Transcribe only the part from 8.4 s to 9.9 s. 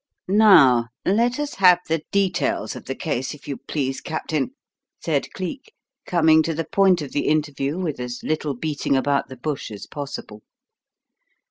beating about the bush as